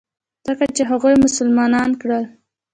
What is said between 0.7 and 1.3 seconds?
چې هغوى يې